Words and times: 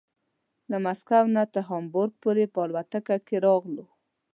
له 0.69 0.77
مسکو 0.85 1.19
نه 1.35 1.43
تر 1.53 1.61
هامبورګ 1.67 2.13
پورې 2.23 2.45
په 2.53 2.59
الوتکه 2.65 3.15
کې 3.27 3.35
راغلو. 3.45 3.85